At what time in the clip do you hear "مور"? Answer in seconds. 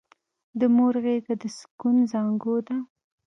0.75-0.93